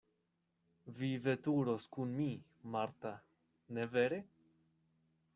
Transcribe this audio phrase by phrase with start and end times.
[1.01, 2.29] Vi veturos kun mi,
[2.75, 3.11] Marta,
[3.79, 4.19] ne vere?